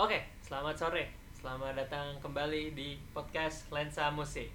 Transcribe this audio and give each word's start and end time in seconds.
Oke, 0.00 0.16
selamat 0.40 0.80
sore. 0.80 1.12
Selamat 1.36 1.76
datang 1.76 2.16
kembali 2.24 2.72
di 2.72 2.96
podcast 3.12 3.68
Lensa 3.68 4.08
Musik. 4.08 4.48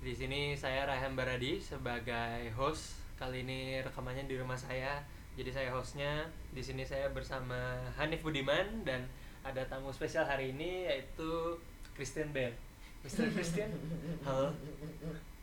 Di 0.00 0.12
sini 0.16 0.56
saya 0.56 0.88
Rahan 0.88 1.12
Baradi 1.12 1.60
sebagai 1.60 2.48
host. 2.56 2.96
Kali 3.20 3.44
ini 3.44 3.84
rekamannya 3.84 4.24
di 4.24 4.40
rumah 4.40 4.56
saya. 4.56 5.04
Jadi 5.36 5.52
saya 5.52 5.68
hostnya. 5.68 6.24
Di 6.56 6.64
sini 6.64 6.88
saya 6.88 7.12
bersama 7.12 7.76
Hanif 8.00 8.24
Budiman 8.24 8.88
dan 8.88 9.04
ada 9.44 9.68
tamu 9.68 9.92
spesial 9.92 10.24
hari 10.24 10.56
ini 10.56 10.88
yaitu 10.88 11.60
Christian 11.92 12.32
Bell. 12.32 12.56
Mr. 13.04 13.28
Christian, 13.36 13.68
Halo. 14.24 14.48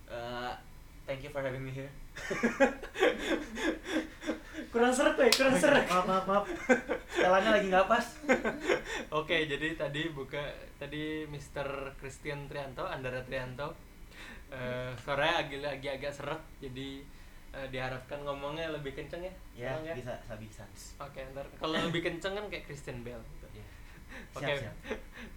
Uh, 0.09 0.49
thank 1.09 1.25
you 1.25 1.33
for 1.33 1.41
having 1.41 1.65
me 1.65 1.73
here. 1.73 1.89
kurang 4.69 4.93
seret 4.93 5.17
ya, 5.17 5.25
kurang 5.33 5.57
seret. 5.57 5.89
Maaf, 5.89 6.05
maaf, 6.05 6.25
maaf. 6.29 6.45
Setelannya 7.09 7.49
lagi 7.49 7.67
nggak 7.73 7.89
pas. 7.89 8.05
Oke, 9.19 9.49
jadi 9.49 9.73
tadi 9.73 10.13
buka 10.13 10.37
tadi 10.77 11.25
Mr. 11.25 11.97
Christian 11.97 12.45
Trianto, 12.45 12.85
Andara 12.85 13.25
Trianto. 13.25 13.73
Eh, 14.53 14.93
suaranya 15.01 15.49
agak 15.49 15.61
lagi 15.65 15.89
agak 15.89 16.13
seret, 16.13 16.41
jadi 16.61 17.01
eh, 17.57 17.67
diharapkan 17.73 18.21
ngomongnya 18.21 18.69
lebih 18.69 18.93
kenceng 18.93 19.25
ya. 19.25 19.33
Ya, 19.57 19.73
Tolong 19.73 19.97
bisa, 19.97 20.13
bisa, 20.37 20.61
bisa. 20.69 20.93
Oke, 21.01 21.25
ntar 21.33 21.49
kalau 21.57 21.81
lebih 21.89 22.05
kenceng 22.05 22.37
kan 22.37 22.45
kayak 22.53 22.69
Christian 22.69 23.01
Bell. 23.01 23.17
gitu. 23.17 23.57
Ya. 23.57 23.65
Oke. 24.37 24.45
Siap, 24.45 24.61
siap. 24.61 24.75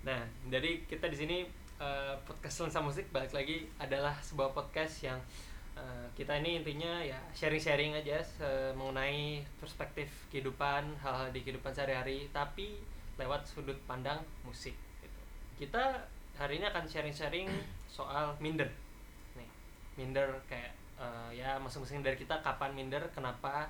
Nah, 0.04 0.20
jadi 0.52 0.84
kita 0.84 1.08
di 1.08 1.16
sini 1.16 1.36
eh, 1.80 2.14
podcast 2.28 2.68
Lensa 2.68 2.84
Musik 2.84 3.08
balik 3.08 3.32
lagi 3.32 3.64
adalah 3.80 4.12
sebuah 4.20 4.52
podcast 4.52 5.08
yang 5.08 5.16
eh, 5.78 6.06
kita 6.12 6.38
ini 6.40 6.60
intinya 6.60 7.00
ya 7.00 7.18
sharing-sharing 7.32 7.96
aja 7.96 8.20
mengenai 8.76 9.42
perspektif 9.60 10.08
kehidupan, 10.28 10.96
hal-hal 11.00 11.28
di 11.32 11.40
kehidupan 11.40 11.72
sehari-hari, 11.72 12.28
tapi 12.32 12.80
lewat 13.20 13.44
sudut 13.44 13.76
pandang 13.84 14.20
musik. 14.42 14.74
Gitu. 15.00 15.20
Kita 15.64 16.04
hari 16.36 16.60
ini 16.60 16.66
akan 16.68 16.84
sharing-sharing 16.88 17.48
soal 17.86 18.32
minder. 18.40 18.68
Nih, 19.36 19.48
minder 20.00 20.28
kayak 20.48 20.72
eh, 20.96 21.40
ya 21.40 21.60
masing-masing 21.60 22.00
dari 22.00 22.16
kita 22.16 22.40
kapan 22.40 22.72
minder, 22.72 23.02
kenapa, 23.12 23.68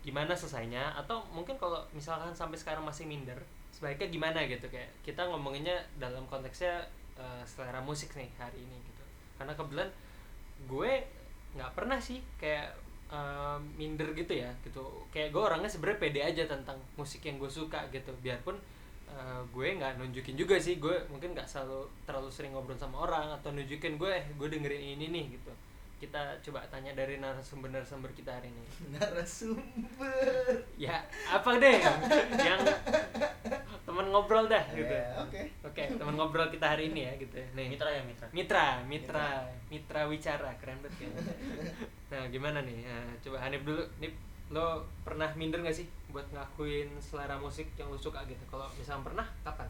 gimana 0.00 0.32
selesainya, 0.32 0.96
atau 0.96 1.20
mungkin 1.34 1.56
kalau 1.60 1.84
misalkan 1.92 2.32
sampai 2.32 2.56
sekarang 2.56 2.84
masih 2.84 3.04
minder, 3.04 3.36
sebaiknya 3.78 4.08
gimana 4.08 4.40
gitu 4.48 4.66
kayak 4.72 4.90
kita 5.06 5.22
ngomonginnya 5.28 5.76
dalam 6.00 6.24
konteksnya 6.26 6.82
eh, 7.14 7.42
selera 7.44 7.78
musik 7.78 8.10
nih 8.16 8.26
hari 8.34 8.58
ini 8.58 8.76
gitu 8.90 9.04
karena 9.38 9.54
kebetulan 9.54 9.90
gue 10.66 10.92
nggak 11.56 11.72
pernah 11.72 11.96
sih 11.96 12.20
kayak 12.36 12.72
eh, 13.08 13.58
minder 13.76 14.12
gitu 14.12 14.36
ya 14.36 14.50
gitu. 14.66 14.84
Kayak 15.08 15.32
gue 15.32 15.42
orangnya 15.42 15.70
sebenarnya 15.70 16.00
pede 16.00 16.20
aja 16.20 16.42
tentang 16.44 16.76
musik 16.98 17.24
yang 17.24 17.40
gue 17.40 17.48
suka 17.48 17.88
gitu. 17.94 18.12
Biarpun 18.20 18.56
eh, 19.08 19.40
gue 19.48 19.68
nggak 19.80 19.96
nunjukin 19.96 20.36
juga 20.36 20.60
sih 20.60 20.76
gue 20.76 20.96
mungkin 21.08 21.32
nggak 21.32 21.48
selalu 21.48 21.88
terlalu 22.04 22.28
sering 22.28 22.52
ngobrol 22.52 22.76
sama 22.76 23.08
orang 23.08 23.32
atau 23.40 23.52
nunjukin 23.54 23.96
gue 23.96 24.10
eh 24.12 24.24
gue 24.36 24.48
dengerin 24.50 24.98
ini 24.98 25.06
nih 25.08 25.26
gitu. 25.40 25.52
Kita 25.98 26.38
coba 26.46 26.62
tanya 26.70 26.94
dari 26.94 27.18
narasumber-narasumber 27.18 28.14
kita 28.14 28.30
hari 28.30 28.54
ini. 28.54 28.94
Narasumber. 28.94 30.62
Ya 30.78 31.02
apa 31.26 31.58
deh? 31.58 31.82
Yang 32.38 32.60
teman 33.98 34.14
ngobrol 34.14 34.46
dah 34.46 34.62
gitu. 34.70 34.94
Ya, 34.94 35.10
oke. 35.18 35.42
Oke 35.66 35.82
teman 35.90 36.14
ngobrol 36.14 36.46
kita 36.54 36.70
hari 36.78 36.94
ini 36.94 37.10
ya 37.10 37.12
gitu. 37.18 37.34
Nih. 37.58 37.66
Mitra 37.66 37.90
ya, 37.90 38.06
mitra. 38.06 38.30
mitra 38.30 38.66
mitra 38.86 39.26
mitra. 39.74 40.00
Wicara 40.06 40.54
keren 40.62 40.78
banget 40.78 41.10
kan 41.10 41.10
nah 42.14 42.22
gimana 42.30 42.62
nih? 42.62 42.86
Nah, 42.86 43.10
coba 43.18 43.42
Hanif 43.42 43.66
dulu. 43.66 43.82
Nih 43.98 44.14
lo 44.54 44.86
pernah 45.02 45.26
minder 45.34 45.66
gak 45.66 45.74
sih 45.74 45.90
buat 46.14 46.30
ngakuin 46.30 46.94
selera 47.02 47.34
musik 47.42 47.66
yang 47.74 47.90
lo 47.90 47.98
suka 47.98 48.22
gitu? 48.30 48.38
Kalau 48.46 48.70
misalnya 48.78 49.02
pernah 49.02 49.26
kapan? 49.42 49.66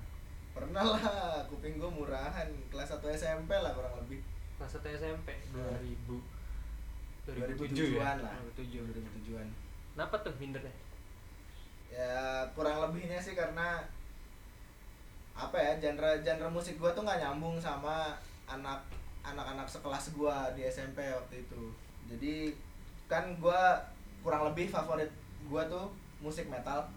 Pernah 0.53 0.85
lah 0.85 1.09
kuping 1.49 1.81
gue 1.81 1.89
murahan. 1.89 2.53
Kelas 2.69 3.01
1 3.01 3.01
SMP 3.17 3.57
lah 3.57 3.73
kurang 3.73 3.97
lebih. 4.05 4.21
Kelas 4.61 4.77
1 4.77 4.93
SMP 4.93 5.41
2000 5.57 6.37
2007-an 7.33 8.17
lah. 8.21 8.37
2007 8.53 8.93
2007-an 8.93 9.49
kenapa 9.99 10.15
tuh 10.23 10.31
mindernya? 10.39 10.71
Ya 11.91 12.47
kurang 12.55 12.79
lebihnya 12.87 13.19
sih 13.19 13.35
karena 13.35 13.83
apa 15.39 15.55
ya 15.55 15.73
genre 15.79 16.11
genre 16.27 16.51
musik 16.51 16.83
gua 16.83 16.91
tuh 16.91 17.07
nggak 17.07 17.23
nyambung 17.23 17.55
sama 17.63 18.19
anak 18.51 18.83
anak-anak 19.23 19.71
sekelas 19.71 20.11
gua 20.19 20.51
di 20.59 20.67
SMP 20.67 20.99
waktu 21.15 21.47
itu. 21.47 21.63
Jadi 22.11 22.51
kan 23.07 23.39
gua 23.39 23.79
kurang 24.27 24.51
lebih 24.51 24.67
favorit 24.67 25.09
gua 25.47 25.63
tuh 25.71 25.95
musik 26.19 26.51
metal. 26.51 26.91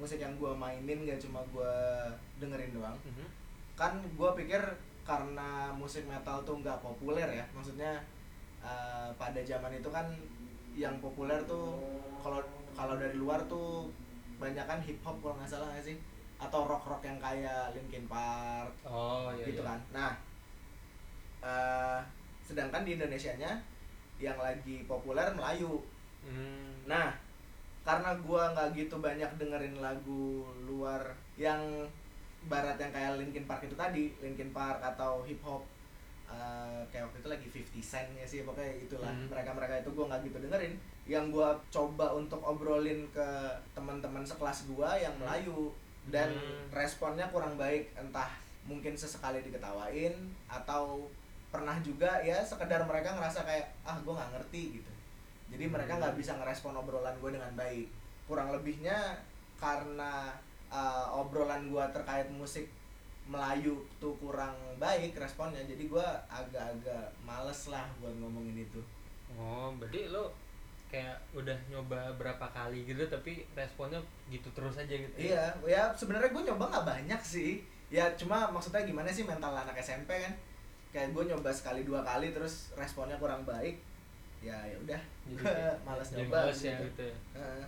Musik 0.00 0.18
yang 0.18 0.32
gua 0.40 0.56
mainin 0.56 1.04
gak 1.06 1.20
cuma 1.20 1.44
gua 1.52 2.08
dengerin 2.40 2.72
doang. 2.72 2.96
Mhm. 3.04 3.26
kan 3.74 3.90
gue 3.98 4.30
pikir 4.38 4.62
karena 5.02 5.66
musik 5.74 6.06
metal 6.06 6.38
tuh 6.46 6.62
nggak 6.62 6.78
populer 6.78 7.26
ya 7.26 7.42
maksudnya 7.50 7.98
eh, 8.62 9.10
pada 9.18 9.42
zaman 9.42 9.74
itu 9.74 9.90
kan 9.90 10.06
yang 10.78 10.94
populer 11.02 11.42
tuh 11.42 11.74
kalau 12.22 12.38
kalau 12.78 12.94
dari 12.94 13.18
luar 13.18 13.42
tuh 13.50 13.90
banyak 14.38 14.62
kan 14.62 14.78
hip 14.78 14.98
hop 15.02 15.18
kalau 15.18 15.34
nggak 15.38 15.50
salah 15.50 15.74
nggak 15.74 15.90
sih 15.90 15.98
atau 16.36 16.66
rock 16.66 16.84
rock 16.84 17.02
yang 17.02 17.18
kayak 17.18 17.72
Linkin 17.72 18.04
Park 18.04 18.72
oh 18.84 19.30
iya 19.32 19.44
gitu 19.46 19.62
iya. 19.62 19.68
kan 19.70 19.80
nah 19.90 20.12
eh, 21.40 21.98
sedangkan 22.40 22.84
di 22.84 22.96
Indonesia 22.96 23.32
nya 23.36 23.52
yang 24.16 24.38
lagi 24.38 24.84
populer 24.84 25.26
Melayu 25.32 25.80
Hmm. 26.24 26.88
Nah, 26.88 27.12
karena 27.84 28.16
gua 28.24 28.48
nggak 28.56 28.72
gitu 28.72 28.96
banyak 28.96 29.28
dengerin 29.36 29.76
lagu 29.76 30.48
luar 30.64 31.04
yang 31.36 31.60
barat 32.48 32.80
yang 32.80 32.88
kayak 32.88 33.20
Linkin 33.20 33.44
Park 33.44 33.68
itu 33.68 33.76
tadi, 33.76 34.08
Linkin 34.24 34.48
Park 34.48 34.80
atau 34.80 35.20
hip 35.20 35.36
hop 35.44 35.60
eh, 36.24 36.80
kayak 36.88 37.12
waktu 37.12 37.20
itu 37.20 37.28
lagi 37.28 37.46
50 37.52 37.84
Cent 37.84 38.08
ya 38.16 38.24
sih 38.24 38.40
pokoknya 38.40 38.88
itulah 38.88 39.12
Hmm. 39.12 39.28
mereka-mereka 39.28 39.84
itu 39.84 39.92
gua 39.92 40.08
nggak 40.08 40.32
gitu 40.32 40.38
dengerin. 40.48 40.72
Yang 41.04 41.24
gua 41.28 41.48
coba 41.68 42.16
untuk 42.16 42.40
obrolin 42.40 43.04
ke 43.12 43.28
teman-teman 43.76 44.24
sekelas 44.24 44.64
gua 44.64 44.96
yang 44.96 45.12
Hmm. 45.20 45.28
Melayu 45.28 45.68
dan 46.08 46.28
Hmm. 46.28 46.68
responnya 46.70 47.24
kurang 47.28 47.56
baik 47.56 47.92
entah 47.94 48.28
mungkin 48.64 48.92
sesekali 48.92 49.40
diketawain 49.40 50.12
atau 50.46 51.08
pernah 51.48 51.76
juga 51.80 52.18
ya 52.20 52.40
sekedar 52.40 52.82
mereka 52.82 53.14
ngerasa 53.14 53.44
kayak 53.44 53.66
ah 53.84 53.96
gua 54.00 54.18
nggak 54.18 54.32
ngerti 54.36 54.80
gitu 54.80 54.92
jadi 55.48 55.64
mereka 55.66 55.96
nggak 55.96 56.12
Hmm. 56.12 56.20
bisa 56.20 56.32
ngerespon 56.34 56.74
obrolan 56.74 57.14
gue 57.18 57.30
dengan 57.30 57.52
baik 57.54 57.88
kurang 58.24 58.50
lebihnya 58.50 59.20
karena 59.54 60.32
uh, 60.66 61.06
obrolan 61.14 61.68
gue 61.68 61.84
terkait 61.92 62.26
musik 62.28 62.66
Melayu 63.24 63.80
tuh 63.96 64.12
kurang 64.18 64.52
baik 64.76 65.16
responnya 65.16 65.64
jadi 65.64 65.88
gue 65.88 66.06
agak-agak 66.28 67.08
males 67.22 67.60
lah 67.68 67.88
buat 67.96 68.12
ngomongin 68.14 68.60
itu 68.60 68.80
Oh, 69.34 69.72
berarti 69.74 70.08
lo 70.08 70.28
kayak 70.94 71.18
udah 71.34 71.58
nyoba 71.66 72.14
berapa 72.14 72.46
kali 72.54 72.86
gitu 72.86 73.02
tapi 73.10 73.42
responnya 73.58 73.98
gitu 74.30 74.46
terus 74.54 74.78
aja 74.78 74.94
gitu. 74.94 75.10
iya 75.18 75.50
ya 75.66 75.90
sebenarnya 75.90 76.30
gue 76.30 76.42
nyoba 76.46 76.70
nggak 76.70 76.86
banyak 76.86 77.20
sih 77.26 77.66
ya 77.90 78.06
cuma 78.14 78.46
maksudnya 78.54 78.86
gimana 78.86 79.10
sih 79.10 79.26
mental 79.26 79.50
anak 79.50 79.74
SMP 79.82 80.14
kan 80.14 80.30
kayak 80.94 81.10
gue 81.10 81.24
nyoba 81.26 81.50
sekali 81.50 81.82
dua 81.82 82.06
kali 82.06 82.30
terus 82.30 82.70
responnya 82.78 83.18
kurang 83.18 83.42
baik 83.42 83.82
ya 84.38 84.54
ya 84.62 84.76
udah 84.86 85.00
males 85.90 86.06
jadi 86.14 86.30
nyoba 86.30 86.38
males 86.46 86.60
ya 86.62 86.78
gitu. 86.78 86.86
gitu 86.94 87.02
ya. 87.10 87.16
Heeh. 87.42 87.66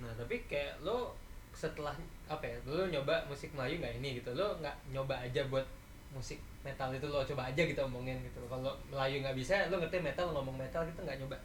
Nah, 0.00 0.12
tapi 0.16 0.36
kayak 0.48 0.80
lo 0.80 1.12
setelah 1.52 1.92
apa 2.24 2.44
ya? 2.48 2.56
Lo 2.64 2.88
nyoba 2.88 3.20
musik 3.28 3.52
Melayu 3.52 3.80
nggak 3.80 3.94
ini 4.00 4.08
gitu. 4.20 4.32
Lo 4.32 4.56
nggak 4.58 4.76
nyoba 4.92 5.20
aja 5.20 5.44
buat 5.48 5.64
musik 6.10 6.40
metal 6.64 6.90
itu 6.90 7.06
lo 7.06 7.22
coba 7.22 7.52
aja 7.52 7.62
gitu 7.62 7.80
omongin 7.84 8.16
gitu. 8.24 8.40
Kalau 8.48 8.72
Melayu 8.88 9.20
nggak 9.20 9.36
bisa, 9.36 9.68
lo 9.68 9.76
ngerti 9.80 10.00
metal 10.00 10.32
ngomong 10.32 10.56
metal 10.56 10.82
gitu 10.88 11.00
nggak 11.04 11.20
nyoba. 11.20 11.36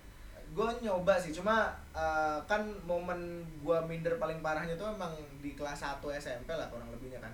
Gue 0.56 0.70
nyoba 0.80 1.20
sih 1.20 1.36
cuma 1.36 1.68
uh, 1.92 2.40
kan 2.48 2.64
momen 2.88 3.44
gue 3.60 3.78
minder 3.84 4.16
paling 4.16 4.40
parahnya 4.40 4.80
tuh 4.80 4.88
emang 4.88 5.12
di 5.44 5.52
kelas 5.52 5.84
1 5.84 6.00
SMP 6.16 6.56
lah 6.56 6.72
kurang 6.72 6.88
lebihnya 6.96 7.20
kan. 7.20 7.34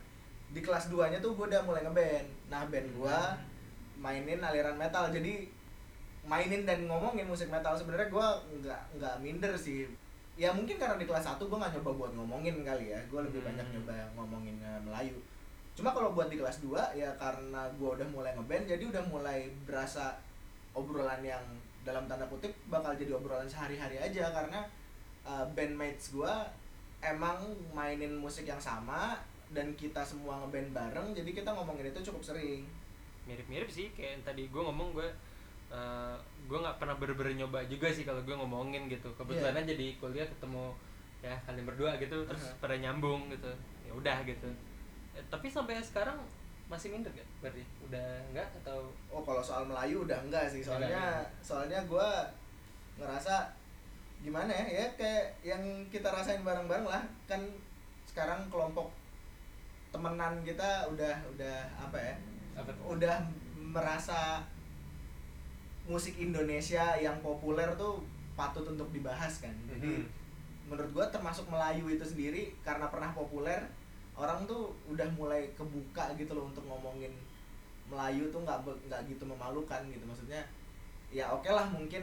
Di 0.49 0.59
kelas 0.59 0.89
2 0.89 1.13
nya 1.13 1.21
tuh 1.21 1.37
gue 1.37 1.45
udah 1.45 1.61
mulai 1.61 1.85
ngeband. 1.85 2.25
Nah 2.49 2.65
band 2.65 2.87
gue 2.89 3.17
mainin 4.01 4.41
aliran 4.41 4.73
metal. 4.73 5.13
Jadi 5.13 5.45
mainin 6.25 6.65
dan 6.65 6.89
ngomongin 6.89 7.29
musik 7.29 7.53
metal 7.53 7.77
sebenarnya 7.77 8.09
gue 8.09 8.27
nggak 8.65 8.81
nggak 8.97 9.15
minder 9.21 9.53
sih. 9.53 9.85
Ya 10.33 10.49
mungkin 10.49 10.81
karena 10.81 10.97
di 10.97 11.05
kelas 11.05 11.29
1 11.29 11.37
gue 11.37 11.57
nggak 11.61 11.77
nyoba 11.77 11.91
buat 11.93 12.11
ngomongin 12.17 12.65
kali 12.65 12.89
ya. 12.89 12.99
Gue 13.05 13.21
lebih 13.21 13.45
Hmm. 13.45 13.53
banyak 13.53 13.67
nyoba 13.69 13.93
ngomongin 14.17 14.57
uh, 14.65 14.81
Melayu. 14.81 15.21
Cuma 15.77 15.93
kalau 15.93 16.17
buat 16.17 16.33
di 16.33 16.41
kelas 16.41 16.57
2 16.65 16.97
ya 16.97 17.13
karena 17.21 17.69
gue 17.77 17.89
udah 18.01 18.07
mulai 18.09 18.33
ngeband 18.33 18.65
jadi 18.65 18.83
udah 18.89 19.03
mulai 19.07 19.45
berasa 19.69 20.17
obrolan 20.73 21.21
yang 21.21 21.45
dalam 21.81 22.05
tanda 22.05 22.25
kutip 22.25 22.51
bakal 22.67 22.93
jadi 22.93 23.13
obrolan 23.13 23.45
sehari-hari 23.45 23.97
aja. 23.97 24.29
Karena 24.29 24.61
uh, 25.23 25.45
bandmates 25.51 26.11
gue 26.11 26.33
emang 27.01 27.41
mainin 27.71 28.13
musik 28.13 28.45
yang 28.45 28.61
sama 28.61 29.17
dan 29.51 29.73
kita 29.73 29.99
semua 30.01 30.37
ngeband 30.39 30.71
bareng 30.71 31.07
jadi 31.11 31.27
kita 31.33 31.49
ngomongin 31.51 31.89
itu 31.89 31.99
cukup 32.07 32.21
sering. 32.23 32.63
Mirip-mirip 33.25 33.67
sih 33.67 33.89
kayak 33.91 34.11
yang 34.15 34.23
tadi 34.23 34.43
gue 34.47 34.61
ngomong 34.61 34.93
gue 34.93 35.09
gue 36.45 36.57
nggak 36.59 36.77
pernah 36.77 36.99
bener-bener 36.99 37.31
nyoba 37.39 37.63
juga 37.63 37.87
sih 37.87 38.03
kalau 38.03 38.19
gue 38.21 38.35
ngomongin 38.35 38.91
gitu. 38.91 39.07
Kebetulan 39.15 39.55
Iya. 39.55 39.63
aja 39.63 39.73
di 39.73 39.87
kuliah 39.97 40.27
ketemu 40.27 40.75
ya 41.21 41.31
kalian 41.45 41.63
berdua 41.63 41.95
gitu 41.95 42.17
terus 42.25 42.43
Uh-huh. 42.49 42.59
pada 42.59 42.75
nyambung 42.75 43.31
gitu. 43.31 43.47
Ya 43.87 43.93
udah 43.95 44.17
gitu. 44.27 44.49
Eh, 45.15 45.23
tapi 45.31 45.47
sampai 45.47 45.79
sekarang 45.79 46.19
masih 46.71 46.87
minder 46.89 47.11
gak 47.11 47.27
berarti 47.39 47.61
udah 47.83 48.07
enggak 48.25 48.47
atau 48.57 48.87
Oh 49.07 49.19
kalau 49.21 49.43
soal 49.43 49.67
Melayu 49.67 50.07
udah 50.07 50.15
enggak 50.17 50.47
sih 50.47 50.63
soalnya 50.63 50.87
enggak. 50.87 51.27
soalnya 51.43 51.79
gue 51.83 52.07
ngerasa 52.95 53.51
gimana 54.19 54.47
ya 54.47 54.65
ya 54.79 54.85
kayak 54.95 55.25
yang 55.43 55.59
kita 55.89 56.07
rasain 56.07 56.41
bareng-bareng 56.41 56.85
lah 56.85 57.03
kan 57.25 57.41
sekarang 58.05 58.47
kelompok 58.47 58.87
temenan 59.89 60.39
kita 60.41 60.87
udah 60.87 61.11
udah 61.27 61.57
apa 61.77 61.97
ya 61.99 62.15
apa 62.53 62.71
tuh? 62.71 62.95
udah 62.95 63.15
merasa 63.57 64.39
musik 65.83 66.15
Indonesia 66.17 66.95
yang 66.95 67.19
populer 67.19 67.67
tuh 67.75 67.99
patut 68.33 68.63
untuk 68.63 68.87
dibahas 68.89 69.41
kan 69.41 69.51
jadi 69.67 69.99
Mhm. 69.99 70.05
menurut 70.69 70.91
gua 70.93 71.05
termasuk 71.09 71.49
Melayu 71.49 71.89
itu 71.89 72.05
sendiri 72.05 72.55
karena 72.61 72.87
pernah 72.87 73.11
populer 73.11 73.59
orang 74.13 74.43
tuh 74.43 74.69
udah 74.85 75.03
mulai 75.11 75.49
kebuka 75.53 76.13
gitu 76.15 76.31
loh 76.31 76.45
untuk 76.45 76.61
ngomongin 76.63 77.09
Melayu 77.85 78.29
tuh 78.29 78.39
nggak 78.39 78.57
nggak 78.85 78.99
gitu 79.05 79.23
memalukan 79.23 79.79
gitu 79.85 80.01
maksudnya 80.01 80.39
ya 81.09 81.27
oke 81.27 81.45
lah 81.45 81.67
mungkin 81.67 81.99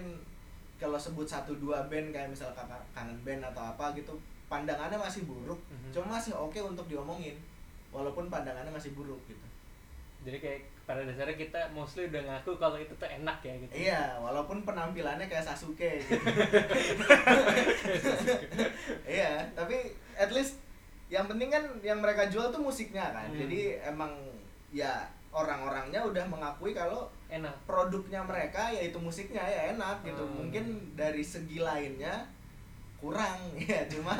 kalau 0.77 0.95
sebut 0.95 1.25
satu 1.25 1.51
dua 1.57 1.81
band 1.87 2.09
kayak 2.09 2.29
misal 2.29 2.49
kangen 2.93 3.17
band 3.23 3.43
atau 3.43 3.67
apa 3.67 3.91
gitu 3.93 4.15
pandangannya 4.47 4.97
masih 4.97 5.25
buruk 5.25 5.59
Mhm. 5.67 5.91
cuma 5.91 6.15
masih 6.15 6.31
oke 6.33 6.57
untuk 6.57 6.87
diomongin 6.87 7.35
walaupun 7.89 8.27
pandangannya 8.27 8.71
masih 8.71 8.93
buruk 8.93 9.17
gitu 9.25 9.41
jadi 10.23 10.39
kayak 10.39 10.61
pada 10.85 11.03
dasarnya 11.03 11.35
kita 11.37 11.59
mostly 11.71 12.07
udah 12.07 12.21
ngaku 12.23 12.51
kalau 12.57 12.75
itu 12.75 12.91
tuh 12.93 13.07
enak 13.07 13.39
ya 13.41 13.53
gitu 13.57 13.73
Iya, 13.79 14.01
walaupun 14.19 14.63
penampilannya 14.63 15.25
kayak 15.25 15.43
Sasuke 15.43 15.99
gitu. 16.01 16.17
iya, 19.09 19.43
tapi 19.53 19.75
at 20.15 20.31
least 20.31 20.57
yang 21.09 21.25
penting 21.25 21.49
kan 21.49 21.65
yang 21.81 21.99
mereka 21.99 22.29
jual 22.29 22.49
tuh 22.49 22.61
musiknya 22.61 23.09
kan. 23.11 23.29
Hmm. 23.29 23.39
Jadi 23.39 23.81
emang 23.81 24.13
ya 24.69 25.05
orang-orangnya 25.29 26.01
udah 26.01 26.25
mengakui 26.25 26.73
kalau 26.73 27.05
enak 27.29 27.53
produknya 27.65 28.21
mereka 28.21 28.69
yaitu 28.69 28.97
musiknya 28.97 29.41
ya 29.41 29.73
enak 29.73 30.01
gitu. 30.03 30.21
Hmm. 30.21 30.45
Mungkin 30.45 30.65
dari 30.93 31.21
segi 31.21 31.61
lainnya 31.61 32.25
kurang 32.99 33.39
ya, 33.61 33.87
cuma 33.87 34.13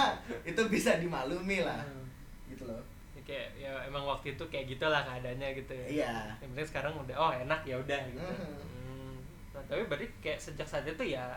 itu 0.43 0.63
bisa 0.67 0.97
dimaklumi 0.97 1.61
lah 1.61 1.83
Hmm. 1.83 2.07
gitu 2.49 2.65
loh. 2.65 2.81
Ya, 3.13 3.21
kayak 3.27 3.49
ya 3.59 3.73
emang 3.85 4.07
waktu 4.07 4.33
itu 4.33 4.45
kayak 4.47 4.71
gitulah 4.71 5.03
keadaannya 5.03 5.49
gitu 5.59 5.73
ya 5.75 5.87
Iya. 6.07 6.15
yang 6.39 6.49
penting 6.55 6.69
sekarang 6.71 6.95
udah 6.95 7.17
oh 7.19 7.33
enak 7.35 7.61
ya 7.67 7.77
udah 7.77 8.01
gitu 8.07 8.23
Mhm. 8.23 8.55
Hmm. 8.89 9.17
Nah, 9.53 9.63
tapi 9.67 9.83
berarti 9.85 10.07
kayak 10.23 10.39
sejak 10.39 10.65
saat 10.65 10.87
itu 10.87 11.05
ya 11.05 11.37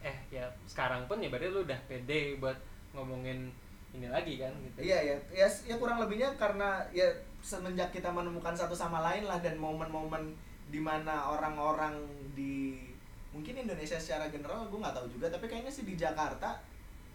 eh 0.00 0.14
ya 0.32 0.46
sekarang 0.64 1.04
pun 1.04 1.20
ya 1.20 1.28
berarti 1.28 1.50
lu 1.50 1.62
udah 1.62 1.76
pede 1.84 2.38
buat 2.38 2.56
ngomongin 2.90 3.50
ini 3.90 4.06
lagi 4.06 4.36
kan 4.36 4.52
gitu 4.60 4.84
Iya 4.84 4.98
ya, 5.02 5.16
ya, 5.34 5.46
ya 5.64 5.74
kurang 5.76 5.98
lebihnya 5.98 6.28
karena 6.34 6.80
ya 6.90 7.08
semenjak 7.38 7.88
kita 7.88 8.08
menemukan 8.08 8.52
satu 8.52 8.72
sama 8.72 9.00
lain 9.00 9.24
lah 9.24 9.38
dan 9.38 9.56
momen-momen 9.56 10.34
di 10.68 10.78
mana 10.78 11.24
orang-orang 11.26 11.96
di 12.32 12.84
mungkin 13.28 13.56
Indonesia 13.58 13.96
secara 13.96 14.28
general 14.28 14.66
gue 14.66 14.76
nggak 14.76 14.92
tahu 14.92 15.06
juga 15.08 15.26
tapi 15.28 15.46
kayaknya 15.46 15.70
sih 15.70 15.82
di 15.82 15.94
Jakarta 15.94 16.58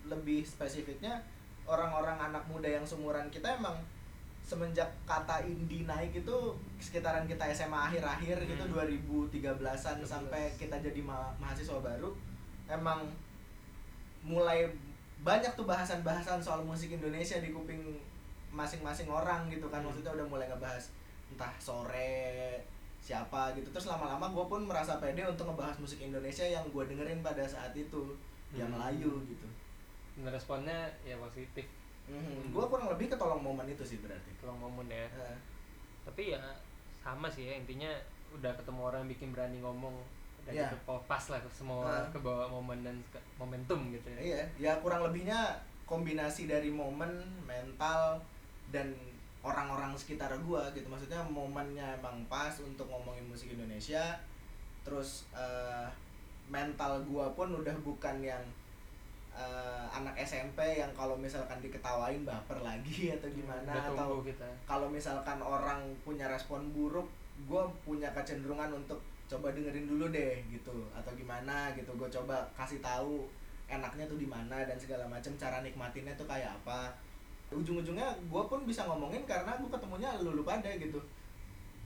lebih 0.04 0.42
spesifiknya 0.42 1.22
orang-orang 1.64 2.20
anak 2.22 2.44
muda 2.46 2.68
yang 2.68 2.84
seumuran 2.84 3.30
kita 3.30 3.54
emang 3.54 3.76
semenjak 4.44 4.84
kata 5.04 5.40
indie 5.42 5.88
naik 5.88 6.12
itu 6.14 6.36
sekitaran 6.76 7.24
kita 7.24 7.48
SMA 7.50 7.88
akhir-akhir 7.88 8.44
gitu 8.44 8.64
Hmm. 8.66 8.76
2013-an 8.76 9.32
13. 9.32 10.04
sampai 10.04 10.52
kita 10.54 10.76
jadi 10.78 11.00
ma- 11.00 11.32
mahasiswa 11.38 11.80
baru 11.80 12.12
emang 12.66 13.08
mulai 14.22 14.68
banyak 15.24 15.52
tuh 15.56 15.64
bahasan-bahasan 15.64 16.44
soal 16.44 16.62
musik 16.68 16.92
Indonesia 16.92 17.40
di 17.40 17.56
kuping 17.56 17.80
masing-masing 18.52 19.08
orang 19.10 19.48
gitu 19.50 19.66
kan. 19.72 19.80
Hmm. 19.82 19.90
maksudnya 19.90 20.12
udah 20.14 20.28
mulai 20.28 20.46
ngebahas 20.52 20.92
entah 21.34 21.52
sore 21.58 22.60
siapa 23.00 23.56
gitu. 23.58 23.68
Terus 23.72 23.90
lama-lama 23.90 24.30
gue 24.30 24.46
pun 24.46 24.62
merasa 24.68 25.00
pede 25.00 25.24
untuk 25.24 25.50
ngebahas 25.50 25.80
musik 25.80 26.04
Indonesia 26.04 26.44
yang 26.44 26.64
gue 26.70 26.84
dengerin 26.86 27.24
pada 27.24 27.44
saat 27.48 27.74
itu 27.74 28.16
yang 28.54 28.70
Hmm. 28.70 28.78
Melayu 28.78 29.24
gitu. 29.28 29.48
Dan 30.20 30.30
responnya 30.30 30.92
ya 31.02 31.18
positif. 31.18 31.66
Hmm. 32.04 32.52
gue 32.52 32.66
kurang 32.68 32.92
lebih 32.92 33.08
ketolong 33.08 33.40
momen 33.40 33.66
itu 33.66 33.82
sih 33.82 34.04
berarti. 34.04 34.32
Kalau 34.44 34.54
momen 34.60 34.92
ya. 34.92 35.08
Eh, 35.08 35.38
tapi 36.04 36.36
ya 36.36 36.44
sama 37.00 37.32
sih 37.32 37.48
ya 37.48 37.56
intinya 37.56 37.92
udah 38.36 38.52
ketemu 38.60 38.82
orang 38.84 39.00
yang 39.08 39.12
bikin 39.16 39.30
berani 39.32 39.58
ngomong 39.64 39.96
dan 40.44 40.54
Iya. 40.54 40.68
itu 40.68 40.78
po- 40.84 41.04
pas 41.04 41.24
lah 41.24 41.40
semua 41.48 41.88
Ah. 41.88 42.04
ke 42.08 42.20
bawah 42.20 42.48
momen 42.48 42.82
dan 42.82 42.96
momentum 43.36 43.80
gitu 43.90 44.08
ya 44.10 44.20
iya 44.20 44.42
ya 44.60 44.72
kurang 44.80 45.04
lebihnya 45.04 45.56
kombinasi 45.84 46.46
dari 46.46 46.68
momen 46.68 47.12
mental 47.44 48.20
dan 48.70 48.92
orang-orang 49.40 49.92
sekitar 49.94 50.32
gua 50.40 50.68
gitu 50.72 50.88
maksudnya 50.88 51.20
momennya 51.22 51.96
emang 51.96 52.24
pas 52.26 52.52
untuk 52.60 52.86
ngomongin 52.86 53.24
musik 53.24 53.52
Indonesia 53.52 54.16
terus 54.82 55.28
eh, 55.32 55.88
mental 56.46 57.04
gua 57.04 57.32
pun 57.32 57.52
udah 57.54 57.76
bukan 57.82 58.20
yang 58.20 58.44
eh, 59.34 59.86
anak 59.90 60.14
SMP 60.16 60.60
yang 60.78 60.92
kalau 60.92 61.16
misalkan 61.16 61.58
diketawain 61.58 62.22
baper 62.22 62.60
lagi 62.60 63.10
atau 63.16 63.28
gimana 63.28 63.66
udah 63.66 63.84
atau 63.84 63.96
tumbuh 63.98 64.22
kita 64.24 64.48
kalau 64.64 64.88
misalkan 64.88 65.40
orang 65.40 65.82
punya 66.04 66.28
respon 66.28 66.70
buruk 66.70 67.08
gue 67.44 67.64
punya 67.82 68.14
kecenderungan 68.14 68.70
untuk 68.72 69.02
coba 69.34 69.50
dengerin 69.54 69.90
dulu 69.90 70.06
deh 70.14 70.46
gitu. 70.54 70.76
Atau 70.94 71.12
gimana 71.18 71.74
gitu. 71.74 71.90
Gue 71.98 72.10
coba 72.10 72.46
kasih 72.54 72.78
tahu 72.80 73.26
enaknya 73.66 74.06
tuh 74.06 74.22
di 74.22 74.28
mana 74.30 74.62
dan 74.68 74.78
segala 74.78 75.10
macam 75.10 75.34
cara 75.40 75.66
nikmatinnya 75.66 76.14
tuh 76.14 76.30
kayak 76.30 76.54
apa. 76.62 76.94
Ujung-ujungnya 77.50 78.08
gue 78.30 78.44
pun 78.46 78.62
bisa 78.70 78.86
ngomongin 78.86 79.26
karena 79.26 79.58
gue 79.58 79.70
ketemunya 79.70 80.10
lu 80.22 80.38
lu 80.38 80.44
pada 80.46 80.70
gitu. 80.78 81.02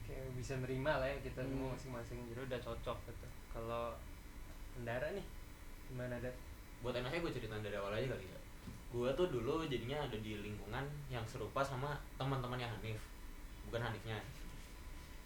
Kayak 0.04 0.28
bisa 0.36 0.60
nerima 0.60 1.00
lah 1.00 1.08
ya 1.08 1.16
kita 1.24 1.40
Hmm. 1.40 1.48
semua 1.52 1.68
masing-masing. 1.72 2.18
Jadi 2.28 2.40
udah 2.44 2.60
cocok 2.60 2.98
gitu. 3.08 3.26
Kalau 3.52 3.96
Andara 4.78 5.08
nih 5.16 5.26
gimana 5.88 6.20
ada 6.20 6.30
buat 6.84 6.94
enaknya 6.94 7.24
gue 7.24 7.32
ceritain 7.34 7.64
dari 7.64 7.74
awal 7.74 7.96
aja 7.96 8.06
kali 8.12 8.28
ya. 8.28 8.38
Gue 8.88 9.10
tuh 9.16 9.28
dulu 9.28 9.64
jadinya 9.68 10.00
ada 10.00 10.16
di 10.16 10.40
lingkungan 10.40 10.84
yang 11.12 11.24
serupa 11.28 11.60
sama 11.60 11.96
teman-temannya 12.16 12.64
Hanif. 12.64 13.00
Bukan 13.68 13.80
Hanifnya 13.84 14.16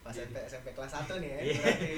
pas 0.03 0.11
Jadi- 0.11 0.35
SMP, 0.35 0.37
SMP 0.51 0.67
kelas 0.75 0.93
1 0.93 1.23
nih 1.23 1.31
ya 1.31 1.39
Iya. 1.39 1.55
berarti. 1.63 1.95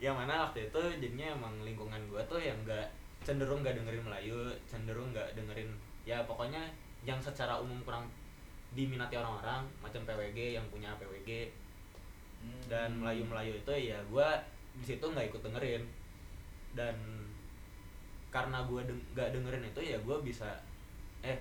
Yang 0.06 0.14
mana 0.18 0.34
waktu 0.46 0.58
itu 0.70 0.80
jadinya 1.02 1.26
emang 1.34 1.54
lingkungan 1.62 1.98
gue 2.06 2.22
tuh 2.30 2.38
yang 2.38 2.54
nggak 2.62 2.86
cenderung 3.22 3.62
nggak 3.62 3.74
dengerin 3.78 4.02
Melayu 4.02 4.38
cenderung 4.66 5.10
nggak 5.10 5.34
dengerin 5.34 5.70
ya 6.02 6.18
pokoknya 6.26 6.62
yang 7.02 7.18
secara 7.22 7.58
umum 7.58 7.78
kurang 7.86 8.06
diminati 8.74 9.14
orang-orang 9.14 9.62
macam 9.78 10.02
PWG 10.02 10.58
yang 10.58 10.66
punya 10.70 10.90
PWG 10.98 11.50
dan 12.66 12.98
Melayu 12.98 13.22
Melayu 13.26 13.54
itu 13.54 13.72
ya 13.90 13.98
gue 14.02 14.28
di 14.78 14.84
situ 14.86 15.04
nggak 15.04 15.28
ikut 15.30 15.42
dengerin. 15.42 15.82
Dan 16.72 16.96
karena 18.32 18.64
gue 18.64 18.80
nggak 19.12 19.28
dengerin 19.36 19.60
itu 19.68 19.80
ya 19.84 19.98
gue 20.00 20.16
bisa 20.24 20.48
eh 21.20 21.36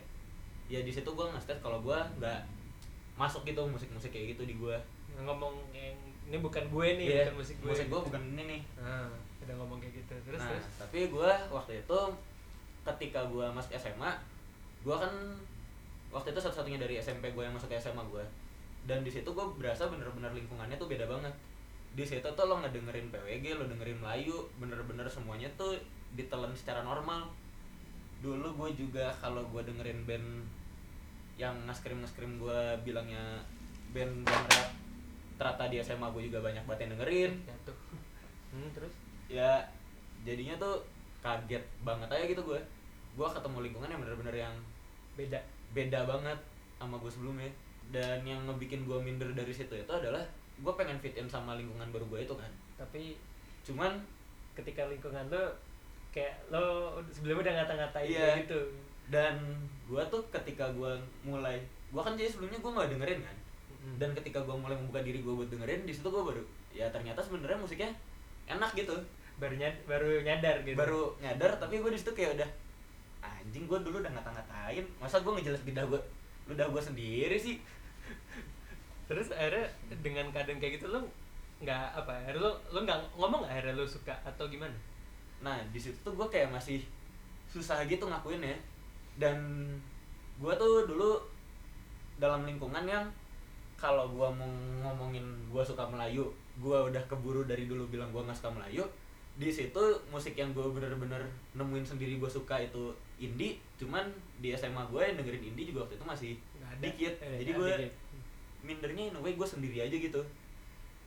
ya 0.67 0.83
di 0.83 0.91
situ 0.91 1.07
gue 1.07 1.25
nge 1.25 1.55
kalau 1.63 1.79
gue 1.79 1.99
nggak 2.19 2.41
masuk 3.21 3.45
gitu 3.45 3.61
musik-musik 3.69 4.09
kayak 4.09 4.33
gitu 4.33 4.49
di 4.49 4.57
gue 4.57 4.77
ngomong 5.21 5.53
yang 5.69 5.93
ini 6.31 6.37
bukan 6.41 6.63
gue 6.71 6.87
nih 6.97 7.05
Iya, 7.05 7.23
bukan 7.29 7.37
musik 7.43 7.55
gue. 7.61 7.69
Musik 7.69 7.85
gue 7.91 7.99
bukan 8.07 8.21
ini 8.33 8.43
nih. 8.47 8.61
Nah, 8.79 9.11
udah 9.43 9.55
ngomong 9.61 9.77
kayak 9.83 9.93
gitu. 10.01 10.13
Terus 10.25 10.41
nah 10.41 10.49
terus? 10.49 10.65
tapi 10.79 10.99
gue 11.11 11.31
waktu 11.51 11.71
itu 11.83 11.99
ketika 12.81 13.21
gue 13.29 13.45
masuk 13.53 13.77
SMA 13.77 14.11
gue 14.81 14.95
kan 14.97 15.13
waktu 16.09 16.33
itu 16.33 16.39
satu-satunya 16.41 16.81
dari 16.81 16.97
SMP 16.97 17.29
gue 17.29 17.43
yang 17.45 17.53
masuk 17.53 17.69
ke 17.69 17.77
SMA 17.77 18.01
gue 18.09 18.25
dan 18.89 19.05
di 19.05 19.13
situ 19.13 19.29
gue 19.29 19.45
berasa 19.61 19.85
bener-bener 19.85 20.33
lingkungannya 20.33 20.73
tuh 20.81 20.89
beda 20.89 21.05
banget. 21.05 21.33
Di 21.93 22.07
situ 22.07 22.23
tuh 22.25 22.45
lo 22.47 22.63
ngedengerin 22.63 23.13
PWG 23.13 23.45
lo 23.59 23.69
dengerin 23.69 23.99
Melayu 24.01 24.49
bener-bener 24.57 25.05
semuanya 25.05 25.45
tuh 25.59 25.77
ditelan 26.17 26.55
secara 26.57 26.81
normal. 26.81 27.29
Dulu 28.25 28.57
gue 28.57 28.69
juga 28.87 29.13
kalau 29.21 29.45
gue 29.51 29.61
dengerin 29.61 30.01
band 30.09 30.27
yang 31.41 31.57
nge-scream 31.65 32.05
nge-scream 32.05 32.37
gue 32.37 32.59
bilangnya 32.85 33.41
band 33.97 34.13
band 34.21 34.45
rap 34.53 34.69
ternyata 35.41 35.63
di 35.73 35.81
SMA 35.81 36.05
gue 36.13 36.29
juga 36.29 36.39
banyak 36.45 36.61
banget 36.69 36.85
yang 36.85 36.91
dengerin. 36.93 37.31
Jatuh 37.49 37.77
hmm, 38.53 38.69
terus? 38.77 38.93
Ya 39.25 39.65
jadinya 40.21 40.53
tuh 40.61 40.85
kaget 41.25 41.65
banget 41.81 42.09
aja 42.13 42.25
gitu 42.29 42.45
gue 42.45 42.61
gue 43.17 43.27
ketemu 43.27 43.57
lingkungan 43.65 43.89
yang 43.89 44.01
bener-bener 44.05 44.35
yang 44.37 44.55
beda. 45.17 45.41
beda 45.73 46.05
banget 46.05 46.37
sama 46.77 47.01
gue 47.01 47.09
sebelumnya. 47.09 47.49
Dan 47.89 48.21
yang 48.23 48.45
ngebikin 48.45 48.85
gue 48.85 49.01
minder 49.01 49.33
dari 49.33 49.49
situ 49.51 49.73
itu 49.73 49.91
adalah 49.91 50.21
gue 50.61 50.73
pengen 50.77 51.01
fit 51.01 51.17
in 51.17 51.25
sama 51.25 51.57
lingkungan 51.57 51.89
baru 51.89 52.05
gue 52.05 52.29
itu 52.29 52.35
kan. 52.37 52.51
Tapi 52.77 53.17
cuman 53.65 53.97
ketika 54.53 54.85
lingkungan 54.85 55.25
lo 55.33 55.49
kayak 56.13 56.37
lo 56.53 56.99
sebelumnya 57.09 57.49
udah 57.49 57.53
ngata-ngatain 57.63 58.07
Iya. 58.11 58.19
kayak 58.19 58.39
gitu 58.45 58.59
dan 59.11 59.35
gue 59.91 60.03
tuh 60.07 60.23
ketika 60.31 60.71
gue 60.71 60.95
mulai 61.27 61.59
gue 61.91 62.01
kan 62.01 62.15
jadi 62.15 62.31
sebelumnya 62.31 62.63
gue 62.63 62.71
nggak 62.71 62.89
dengerin 62.95 63.21
kan. 63.21 63.37
Hmm. 63.81 63.97
dan 63.97 64.13
ketika 64.13 64.37
gue 64.45 64.53
mulai 64.53 64.77
membuka 64.77 65.01
diri 65.01 65.25
gue 65.25 65.33
buat 65.33 65.49
dengerin 65.49 65.89
di 65.89 65.93
situ 65.93 66.05
gue 66.05 66.21
baru 66.21 66.45
ya 66.69 66.85
ternyata 66.93 67.19
sebenarnya 67.19 67.59
musiknya 67.59 67.91
enak 68.47 68.71
gitu. 68.77 68.95
Baru 69.41 69.57
nyad 69.57 69.75
baru 69.89 70.21
nyadar 70.21 70.61
gitu. 70.63 70.77
Baru 70.77 71.17
nyadar 71.19 71.57
tapi 71.59 71.83
gue 71.83 71.91
di 71.91 71.99
situ 71.99 72.13
kayak 72.15 72.39
udah 72.39 72.49
anjing 73.25 73.65
gue 73.67 73.79
dulu 73.83 73.99
udah 73.99 74.13
ngata-ngatain. 74.13 74.85
Masa 75.01 75.19
gue 75.19 75.31
ngejelas 75.33 75.61
lidah 75.67 75.85
gue 75.89 75.99
lidah 76.47 76.67
gue 76.71 76.81
sendiri 76.81 77.35
sih? 77.35 77.57
Terus 79.09 79.33
akhirnya 79.33 79.67
dengan 79.99 80.31
keadaan 80.31 80.61
kayak 80.61 80.79
gitu 80.79 80.87
lo 80.87 81.03
nggak 81.61 81.85
apa 81.93 82.21
akhirnya 82.25 82.41
lo 82.41 82.51
lo 82.73 82.79
nggak 82.85 82.99
ngomong 83.17 83.43
akhirnya 83.49 83.81
lo 83.81 83.85
suka 83.89 84.13
atau 84.23 84.45
gimana? 84.47 84.77
Nah 85.41 85.57
di 85.73 85.81
situ 85.81 85.97
tuh 86.05 86.13
gue 86.13 86.27
kayak 86.29 86.53
masih 86.53 86.85
susah 87.49 87.83
gitu 87.89 88.07
ngakuin 88.07 88.45
ya 88.45 88.55
dan 89.17 89.37
gue 90.37 90.53
tuh 90.55 90.85
dulu 90.85 91.19
dalam 92.17 92.45
lingkungan 92.45 92.85
yang 92.85 93.05
kalau 93.75 94.05
gue 94.09 94.29
mau 94.29 94.49
ngomongin 94.85 95.25
gue 95.49 95.63
suka 95.65 95.83
Melayu 95.89 96.29
gue 96.61 96.77
udah 96.77 97.01
keburu 97.09 97.43
dari 97.43 97.65
dulu 97.65 97.89
bilang 97.89 98.13
gue 98.13 98.21
nggak 98.21 98.37
suka 98.37 98.53
Melayu 98.53 98.85
di 99.31 99.47
situ 99.49 99.79
musik 100.11 100.35
yang 100.35 100.51
gue 100.51 100.61
bener-bener 100.69 101.23
nemuin 101.55 101.87
sendiri 101.87 102.19
gue 102.19 102.29
suka 102.29 102.61
itu 102.61 102.91
indie 103.17 103.57
cuman 103.79 104.05
di 104.37 104.53
SMA 104.53 104.83
gue 104.91 105.01
yang 105.01 105.15
dengerin 105.17 105.43
indie 105.53 105.71
juga 105.71 105.87
waktu 105.87 105.95
itu 105.97 106.05
masih 106.05 106.31
ada. 106.61 106.83
dikit. 106.83 107.13
Eh, 107.23 107.41
jadi 107.41 107.51
gue 107.57 107.71
mindernya 108.61 109.09
in 109.09 109.15
gue 109.17 109.47
sendiri 109.47 109.77
aja 109.81 109.95
gitu. 109.97 110.21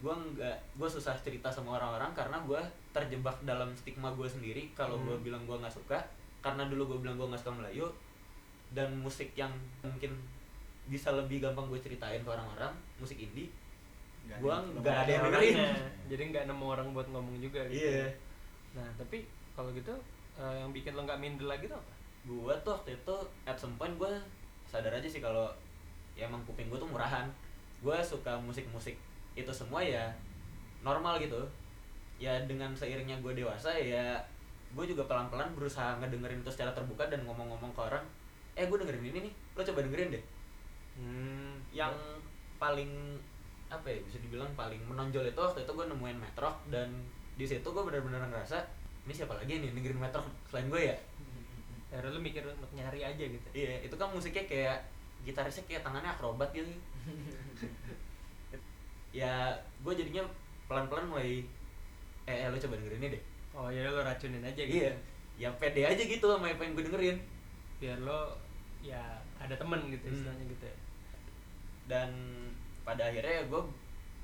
Gue 0.02 0.10
nggak 0.10 0.56
gue 0.74 0.88
susah 0.88 1.14
cerita 1.20 1.52
sama 1.52 1.78
orang-orang 1.78 2.10
karena 2.16 2.36
gue 2.42 2.60
terjebak 2.90 3.36
dalam 3.44 3.70
stigma 3.76 4.10
gue 4.16 4.26
sendiri 4.26 4.72
kalau 4.74 4.98
gue 4.98 5.14
Hmm. 5.14 5.22
bilang 5.22 5.42
gue 5.46 5.54
nggak 5.54 5.70
suka 5.74 5.98
karena 6.44 6.68
dulu 6.68 6.92
gue 6.92 6.98
bilang 7.00 7.16
gue 7.16 7.24
nggak 7.24 7.40
suka 7.40 7.56
Melayu 7.56 7.88
dan 8.76 8.92
musik 9.00 9.32
yang 9.32 9.48
mungkin 9.80 10.12
bisa 10.84 11.08
lebih 11.16 11.40
gampang 11.40 11.72
gue 11.72 11.80
ceritain 11.80 12.20
ke 12.20 12.28
orang-orang 12.28 12.68
musik 13.00 13.16
indie 13.16 13.48
ada- 14.28 14.80
nggak 14.80 14.96
ada 15.04 15.10
yang 15.10 15.24
dengerin. 15.28 15.56
jadi 16.12 16.22
nggak 16.32 16.44
nemu 16.52 16.64
orang 16.68 16.88
buat 16.92 17.08
ngomong 17.12 17.36
juga 17.40 17.60
gitu. 17.68 17.80
Iya. 17.80 18.08
Nah 18.76 18.88
tapi 18.96 19.24
kalau 19.56 19.68
gitu 19.72 19.92
eh, 20.36 20.54
yang 20.60 20.72
bikin 20.72 20.92
lo 20.96 21.04
nggak 21.04 21.20
minder 21.20 21.48
lagi 21.48 21.64
tuh 21.68 21.76
apa? 21.76 21.92
Gue 22.24 22.54
tuh 22.64 22.72
waktu 22.76 22.96
itu 22.96 23.16
at 23.44 23.56
some 23.56 23.76
point 23.76 23.92
gue 23.96 24.12
sadar 24.68 24.92
aja 24.92 25.08
sih 25.08 25.20
kalau 25.20 25.48
ya 26.16 26.24
emang 26.28 26.40
kuping 26.44 26.68
gue 26.68 26.76
tuh 26.80 26.88
murahan. 26.88 27.28
Gue 27.84 27.96
suka 28.00 28.36
musik-musik 28.40 28.96
itu 29.36 29.52
semua 29.52 29.80
ya 29.84 30.08
normal 30.80 31.20
gitu. 31.20 31.40
Ya 32.16 32.32
dengan 32.48 32.72
seiringnya 32.72 33.20
gue 33.20 33.32
dewasa 33.36 33.76
ya 33.76 34.16
gue 34.74 34.84
juga 34.90 35.06
pelan-pelan 35.06 35.54
berusaha 35.54 35.94
ngedengerin 36.02 36.42
itu 36.42 36.50
secara 36.50 36.74
terbuka 36.74 37.06
dan 37.06 37.22
ngomong-ngomong 37.22 37.70
ke 37.70 37.80
orang 37.80 38.04
eh 38.54 38.66
gue 38.66 38.78
dengerin 38.78 39.14
ini 39.14 39.30
nih 39.30 39.32
lo 39.54 39.62
coba 39.62 39.80
dengerin 39.86 40.14
deh. 40.14 40.24
Hmm, 40.94 41.58
yang 41.74 41.94
paling 42.58 43.18
apa 43.66 43.90
ya 43.90 43.98
bisa 44.06 44.22
dibilang 44.22 44.50
paling 44.54 44.78
menonjol 44.86 45.26
itu 45.26 45.38
waktu 45.38 45.66
itu 45.66 45.72
gue 45.74 45.86
nemuin 45.90 46.18
metrok 46.22 46.54
dan 46.70 46.86
di 47.34 47.42
situ 47.42 47.66
gue 47.66 47.82
benar-benar 47.82 48.30
ngerasa 48.30 48.62
ini 49.04 49.12
siapa 49.12 49.34
lagi 49.34 49.58
nih 49.58 49.74
dengerin 49.74 50.00
metrok 50.00 50.26
selain 50.50 50.70
gue 50.70 50.82
ya? 50.90 50.96
Akhirnya 51.94 52.10
lo 52.10 52.18
mikir 52.18 52.42
untuk 52.42 52.70
nyari 52.74 53.06
aja 53.06 53.22
gitu. 53.22 53.48
Iya, 53.54 53.86
itu 53.86 53.94
kan 53.94 54.10
musiknya 54.10 54.42
kayak 54.50 54.82
gitarisnya 55.22 55.62
kayak 55.70 55.86
tangannya 55.86 56.10
akrobat 56.10 56.50
gitu. 56.50 56.66
ya, 59.20 59.54
gue 59.86 59.92
jadinya 59.94 60.26
pelan-pelan 60.66 61.06
mulai 61.06 61.46
eh, 62.26 62.42
eh 62.42 62.48
lo 62.50 62.58
coba 62.58 62.74
dengerin 62.80 62.98
ini 62.98 63.08
deh. 63.14 63.22
Oh 63.54 63.68
ya 63.68 63.86
lo 63.86 64.02
racunin 64.02 64.42
aja 64.42 64.58
gitu 64.60 64.82
Iya. 64.82 64.92
Ya 65.34 65.50
pede 65.54 65.82
aja 65.82 65.98
gitu 65.98 66.22
sama 66.24 66.46
apa 66.46 66.62
yang 66.62 66.74
gue 66.74 66.84
dengerin. 66.84 67.18
biar 67.76 67.98
lo 68.00 68.38
ya 68.80 69.02
ada 69.36 69.54
temen 69.54 69.80
gitu 69.88 70.04
Hmm. 70.04 70.14
istilahnya 70.14 70.44
gitu 70.46 70.64
ya 70.64 70.76
Dan 71.84 72.10
pada 72.80 73.02
akhirnya 73.04 73.44
gue 73.44 73.62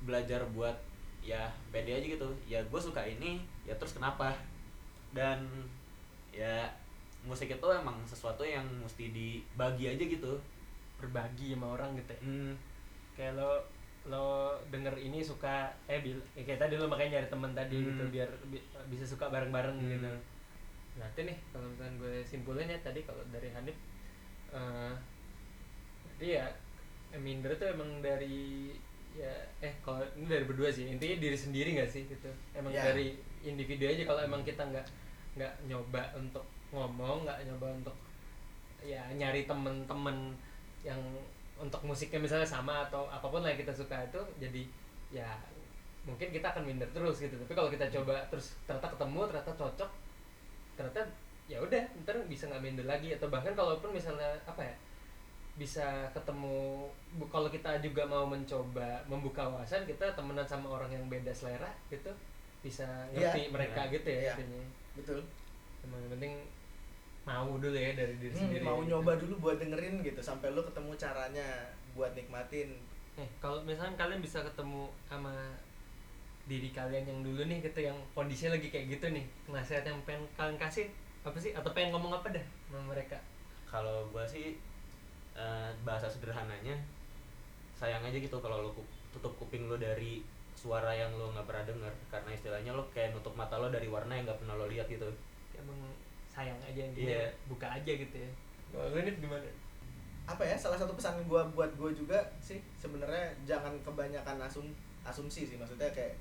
belajar 0.03 0.41
buat 0.51 0.77
ya 1.21 1.45
pede 1.69 1.93
aja 1.93 2.07
gitu. 2.07 2.29
Ya 2.47 2.63
gue 2.63 2.81
suka 2.81 3.03
ini, 3.03 3.37
ya 3.63 3.77
terus 3.77 3.93
kenapa? 3.93 4.33
Dan 5.11 5.45
ya 6.31 6.65
musik 7.21 7.51
itu 7.51 7.69
emang 7.69 8.01
sesuatu 8.07 8.41
yang 8.41 8.65
mesti 8.81 9.11
dibagi 9.11 9.87
aja 9.89 10.05
gitu. 10.07 10.41
berbagi 10.97 11.53
sama 11.53 11.81
orang 11.81 11.97
gitu 11.97 12.13
ya 12.13 12.21
Hmm, 12.21 12.53
kayak 13.13 13.33
lo 13.35 13.57
lo 14.11 14.29
denger 14.69 14.99
ini 14.99 15.19
suka 15.21 15.55
eh 15.87 15.99
bil 15.99 16.19
ya 16.35 16.43
kayak 16.45 16.61
tadi 16.61 16.75
lo 16.75 16.85
makanya 16.85 17.17
nyari 17.17 17.29
temen 17.29 17.53
tadi 17.53 17.77
Hmm. 17.77 17.87
gitu 17.89 18.03
biar 18.11 18.29
bi- 18.45 18.67
bisa 18.89 19.05
suka 19.05 19.27
bareng-bareng 19.29 19.77
Hmm. 19.77 19.89
gitu 19.89 20.11
berarti 20.93 21.21
nih 21.25 21.39
kalau 21.49 21.67
misalnya 21.67 21.95
gue 21.97 22.15
simpulin 22.21 22.67
ya 22.67 22.79
tadi 22.81 23.01
kalau 23.03 23.23
dari 23.31 23.49
Hanif 23.49 23.77
eh 24.51 24.93
berarti 26.03 26.27
ya 26.29 26.45
minder 27.17 27.55
tuh 27.55 27.71
emang 27.71 28.01
dari 28.01 28.75
ya 29.13 29.31
eh 29.59 29.75
kalau 29.81 30.03
ini 30.13 30.27
dari 30.27 30.45
berdua 30.45 30.69
sih 30.69 30.87
intinya 30.87 31.17
diri 31.17 31.35
sendiri 31.35 31.75
gak 31.75 31.89
sih 31.89 32.05
gitu 32.05 32.31
emang 32.53 32.71
Ya. 32.71 32.83
dari 32.85 33.15
individu 33.41 33.83
aja 33.85 34.03
kalau 34.05 34.21
emang 34.21 34.43
kita 34.43 34.63
nggak 34.63 34.87
nggak 35.33 35.53
nyoba 35.65 36.03
untuk 36.15 36.43
ngomong 36.69 37.23
nggak 37.25 37.43
nyoba 37.45 37.67
untuk 37.73 37.97
ya 38.81 39.03
nyari 39.11 39.45
temen-temen 39.45 40.35
yang 40.81 40.99
untuk 41.61 41.85
musiknya 41.85 42.19
misalnya 42.19 42.49
sama 42.49 42.89
atau 42.89 43.05
apa 43.07 43.29
pun 43.29 43.45
lah 43.45 43.53
yang 43.53 43.61
kita 43.61 43.73
suka 43.73 44.01
itu 44.03 44.21
jadi 44.41 44.63
ya 45.13 45.29
mungkin 46.03 46.33
kita 46.33 46.49
akan 46.49 46.65
minder 46.65 46.89
terus 46.91 47.21
gitu 47.21 47.37
tapi 47.37 47.53
kalau 47.53 47.69
kita 47.69 47.85
coba 47.93 48.17
terus 48.33 48.57
ternyata 48.65 48.89
ketemu 48.89 49.21
ternyata 49.29 49.53
cocok 49.53 49.91
ternyata 50.75 51.01
ya 51.45 51.59
udah 51.61 51.83
ntar 52.03 52.17
bisa 52.25 52.49
nggak 52.49 52.63
minder 52.63 52.87
lagi 52.89 53.13
atau 53.13 53.29
bahkan 53.29 53.53
kalaupun 53.53 53.93
misalnya 53.93 54.33
apa 54.49 54.65
ya 54.65 54.75
bisa 55.59 56.09
ketemu 56.17 56.89
kalau 57.29 57.53
kita 57.53 57.77
juga 57.85 58.09
mau 58.09 58.25
mencoba 58.25 59.05
membuka 59.05 59.45
wawasan 59.45 59.85
kita 59.85 60.09
temenan 60.17 60.47
sama 60.49 60.73
orang 60.73 60.89
yang 60.89 61.05
beda 61.07 61.35
selera 61.35 61.69
gitu 61.93 62.09
bisa 62.65 62.87
ngerti 63.13 63.49
Iya. 63.49 63.53
mereka 63.53 63.83
Iya. 63.85 63.93
gitu 63.93 64.09
ya 64.09 64.21
Iya. 64.23 64.33
intinya 64.41 64.65
betul 64.97 65.21
emang 65.85 66.01
yang 66.01 66.13
penting 66.17 66.35
mau 67.23 67.53
dulu 67.55 67.73
ya 67.73 67.93
dari 67.93 68.17
diri 68.17 68.33
Hmm, 68.33 68.41
sendiri. 68.49 68.65
mau 68.65 68.81
nyoba 68.81 69.13
dulu 69.15 69.35
buat 69.41 69.57
dengerin 69.57 70.01
gitu 70.01 70.19
sampai 70.19 70.51
lu 70.51 70.63
ketemu 70.63 70.93
caranya 70.95 71.47
buat 71.93 72.13
nikmatin. 72.13 72.75
Eh, 73.15 73.29
kalau 73.37 73.61
misalnya 73.63 73.97
kalian 73.97 74.19
bisa 74.19 74.41
ketemu 74.43 74.89
sama 75.05 75.35
diri 76.47 76.71
kalian 76.71 77.05
yang 77.05 77.21
dulu 77.21 77.45
nih 77.45 77.61
gitu 77.61 77.81
yang 77.83 77.95
kondisinya 78.11 78.57
lagi 78.57 78.69
kayak 78.69 78.87
gitu 78.91 79.07
nih 79.09 79.23
nasihat 79.47 79.85
yang 79.85 80.01
pengen 80.03 80.25
kalian 80.35 80.57
kasih 80.57 80.89
apa 81.21 81.37
sih? 81.37 81.53
Atau 81.53 81.71
pengen 81.71 81.93
ngomong 81.93 82.15
apa 82.15 82.31
dah 82.31 82.45
sama 82.67 82.91
mereka? 82.91 83.21
Kalau 83.65 84.09
gue 84.09 84.25
sih 84.25 84.57
eh, 85.33 85.71
bahasa 85.83 86.07
sederhananya 86.07 86.75
sayang 87.73 88.03
aja 88.03 88.17
gitu 88.17 88.37
kalau 88.39 88.61
lo 88.63 88.71
tutup 89.11 89.33
kuping 89.37 89.65
lo 89.65 89.77
dari 89.77 90.21
suara 90.53 90.91
yang 90.91 91.13
lo 91.15 91.31
nggak 91.31 91.47
pernah 91.47 91.65
denger. 91.65 91.93
Karena 92.09 92.31
istilahnya 92.33 92.73
lo 92.73 92.89
kayak 92.91 93.13
nutup 93.13 93.33
mata 93.33 93.55
lo 93.55 93.69
dari 93.69 93.87
warna 93.87 94.13
yang 94.13 94.25
nggak 94.25 94.41
pernah 94.41 94.57
lo 94.57 94.67
lihat 94.67 94.89
gitu. 94.89 95.07
Emang 95.55 95.77
aja 96.71 96.81
yang 96.81 96.95
Iya. 96.95 97.27
buka 97.47 97.67
aja 97.67 97.93
gitu 97.93 98.17
ya. 98.17 98.31
Lu 98.71 98.95
nih 98.97 99.15
gimana? 99.19 99.43
Apa 100.25 100.47
ya 100.47 100.55
salah 100.55 100.79
satu 100.79 100.95
pesan 100.95 101.19
gua 101.27 101.43
buat 101.51 101.75
gue 101.75 101.91
juga 101.93 102.23
sih 102.39 102.63
sebenarnya 102.79 103.35
jangan 103.43 103.75
kebanyakan 103.83 104.39
asum 104.41 104.71
asumsi 105.03 105.43
sih 105.43 105.59
maksudnya 105.59 105.91
kayak 105.91 106.15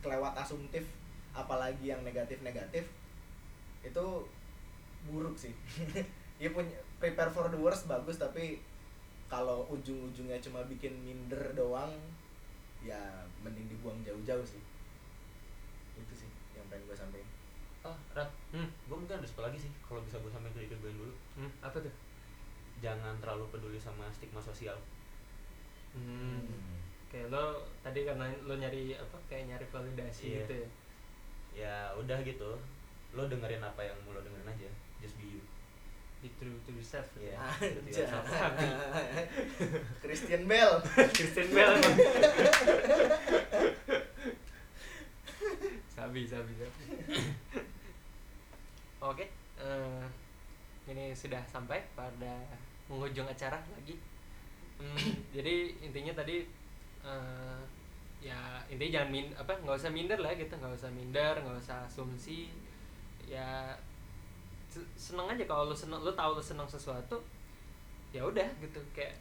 kelewat 0.00 0.36
asumtif 0.36 0.84
apalagi 1.32 1.88
yang 1.88 2.04
negatif 2.04 2.44
negatif 2.44 2.84
itu 3.80 4.06
buruk 5.08 5.34
sih. 5.34 5.56
Ya 6.40 6.48
punya 6.48 6.72
prepare 6.96 7.28
for 7.28 7.48
the 7.48 7.56
worst 7.56 7.84
bagus 7.84 8.16
tapi 8.16 8.60
kalau 9.28 9.64
ujung-ujungnya 9.68 10.40
cuma 10.40 10.64
bikin 10.64 10.92
minder 11.04 11.52
doang 11.52 11.92
ya 12.80 12.96
mending 13.40 13.68
dibuang 13.68 14.00
jauh-jauh 14.00 14.44
sih. 14.44 14.60
Itu 15.96 16.14
sih 16.16 16.28
yang 16.52 16.64
pengen 16.68 16.88
gue 16.88 16.96
sampaikan. 16.96 17.28
Ah 17.80 17.96
rat 18.12 18.28
hmm, 18.52 18.68
gue 18.68 18.96
mungkin 18.96 19.16
ada 19.16 19.24
satu 19.24 19.44
lagi 19.44 19.49
sih 19.60 19.70
kalau 19.84 20.00
bisa 20.00 20.16
gue 20.16 20.32
sampai 20.32 20.50
ke 20.56 20.72
gue 20.72 20.92
dulu. 20.92 21.12
Hmm, 21.36 21.52
apa 21.60 21.76
tuh? 21.76 21.92
Jangan 22.80 23.20
terlalu 23.20 23.44
peduli 23.52 23.76
sama 23.76 24.08
stigma 24.08 24.40
sosial. 24.40 24.80
Hmm. 25.92 26.46
kayak 27.10 27.26
lo 27.34 27.66
tadi 27.82 28.06
karena 28.06 28.30
lo 28.46 28.54
nyari 28.54 28.94
apa 28.94 29.18
kayak 29.26 29.50
nyari 29.50 29.66
validasi 29.66 30.24
Iya. 30.30 30.38
gitu 30.42 30.54
ya? 30.54 30.68
Ya 31.52 31.74
udah 31.98 32.18
gitu. 32.22 32.54
Lo 33.12 33.26
dengerin 33.26 33.58
apa 33.60 33.82
yang 33.82 33.98
mau 34.06 34.14
lo 34.14 34.22
dengerin 34.22 34.46
aja. 34.46 34.70
Just 35.02 35.18
be 35.18 35.26
you. 35.26 35.42
Be 36.22 36.30
true 36.38 36.54
to 36.62 36.70
yourself. 36.70 37.10
Ya. 37.18 37.34
Sabi. 37.58 37.90
Christian 40.06 40.46
Bell 40.46 40.78
Kristen 41.10 41.48
Bell 41.50 41.74
sabi 45.90 46.24
sabi 46.24 46.52
sabi. 46.56 46.82
Oke 49.10 49.24
eh, 49.60 50.04
ini 50.90 51.12
sudah 51.14 51.42
sampai 51.46 51.80
pada 51.94 52.34
penghujung 52.88 53.28
acara 53.28 53.58
lagi. 53.76 53.96
Hmm, 54.80 54.96
jadi 55.36 55.72
intinya 55.84 56.12
tadi 56.16 56.44
eh, 57.04 57.60
ya 58.20 58.60
intinya 58.68 59.00
jangan 59.00 59.10
min 59.12 59.26
apa 59.36 59.52
nggak 59.64 59.76
usah 59.80 59.92
minder 59.92 60.20
lah 60.20 60.32
gitu 60.36 60.52
nggak 60.52 60.74
usah 60.76 60.90
minder 60.92 61.34
nggak 61.40 61.58
usah 61.60 61.84
asumsi. 61.88 62.50
Ya 63.28 63.76
se- 64.70 64.90
seneng 64.96 65.26
aja 65.30 65.44
kalau 65.50 65.70
lu 65.70 65.76
seneng 65.76 66.00
lu 66.02 66.12
tahu 66.14 66.38
lu 66.38 66.42
seneng 66.44 66.68
sesuatu 66.68 67.16
ya 68.16 68.22
udah 68.26 68.48
gitu. 68.62 68.80
Kayak 68.96 69.14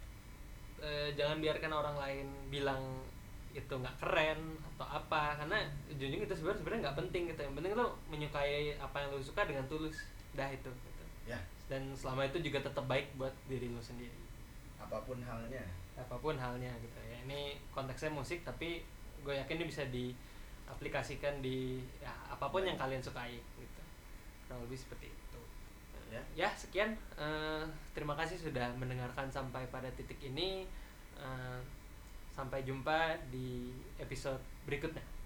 eh, 0.82 1.10
jangan 1.18 1.40
biarkan 1.44 1.72
orang 1.74 1.98
lain 2.00 2.28
bilang 2.54 2.82
itu 3.54 3.74
nggak 3.74 3.98
keren 4.00 4.40
atau 4.76 4.88
apa 4.88 5.36
karena 5.42 5.58
ujung-ujung 5.90 6.22
itu 6.24 6.34
sebenarnya 6.38 6.60
sebenarnya 6.62 6.82
nggak 6.90 6.98
penting 7.06 7.24
gitu. 7.34 7.42
Yang 7.48 7.56
penting 7.62 7.74
lo 7.78 7.88
menyukai 8.12 8.78
apa 8.80 8.98
yang 9.04 9.10
lo 9.14 9.20
suka 9.22 9.42
dengan 9.50 9.66
tulus 9.68 9.98
dah 10.34 10.50
itu 10.50 10.70
gitu. 10.70 11.04
ya. 11.26 11.40
Dan 11.70 11.94
selama 11.94 12.26
itu 12.26 12.42
juga 12.42 12.66
tetap 12.66 12.86
baik 12.90 13.14
buat 13.18 13.34
diri 13.46 13.70
lo 13.70 13.82
sendiri. 13.82 14.16
Apa 14.82 15.02
pun 15.06 15.22
halnya. 15.22 15.62
Apa 15.98 16.16
pun 16.18 16.36
halnya 16.38 16.72
gitu. 16.82 17.00
Ya 17.06 17.18
ini 17.26 17.60
konteksnya 17.70 18.10
musik 18.10 18.42
tapi 18.42 18.82
gue 19.20 19.34
yakin 19.36 19.60
ini 19.60 19.66
bisa 19.68 19.84
diaplikasikan 19.92 21.44
di 21.44 21.84
ya, 22.00 22.14
apa 22.32 22.50
pun 22.50 22.66
yang 22.66 22.80
kalian 22.80 23.04
sukai 23.04 23.38
gitu. 23.58 23.84
Kurang 24.48 24.66
lebih 24.66 24.80
seperti 24.80 25.14
itu. 25.14 25.42
Ya. 26.10 26.22
ya 26.34 26.50
sekian. 26.58 26.98
Eh, 27.18 27.64
terima 27.94 28.18
kasih 28.18 28.42
sudah 28.42 28.74
mendengarkan 28.82 29.30
sampai 29.30 29.70
pada 29.70 29.92
titik 29.94 30.18
ini. 30.26 30.66
Eh, 31.20 31.62
sampai 32.34 32.64
jumpa 32.64 33.20
di 33.28 33.76
episode 34.00 34.40
berikutnya 34.64 35.19